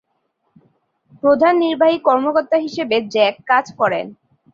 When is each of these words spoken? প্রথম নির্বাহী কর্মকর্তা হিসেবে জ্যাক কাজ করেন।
প্রথম 1.23 1.53
নির্বাহী 1.63 1.97
কর্মকর্তা 2.07 2.57
হিসেবে 2.57 2.95
জ্যাক 3.13 3.35
কাজ 3.49 3.65
করেন। 3.79 4.05